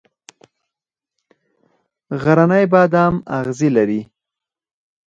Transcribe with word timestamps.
غرنی 2.21 2.63
بادام 2.71 3.15
اغزي 3.37 3.69
لري؟ 3.75 4.01